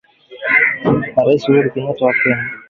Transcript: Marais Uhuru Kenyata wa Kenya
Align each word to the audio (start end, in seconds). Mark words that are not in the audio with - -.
Marais 1.15 1.43
Uhuru 1.49 1.69
Kenyata 1.73 2.01
wa 2.07 2.13
Kenya 2.19 2.45